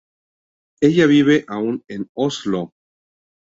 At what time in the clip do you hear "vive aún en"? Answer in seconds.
1.05-2.09